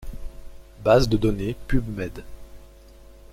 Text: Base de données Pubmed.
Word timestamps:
Base 0.83 1.07
de 1.07 1.15
données 1.15 1.55
Pubmed. 1.67 2.23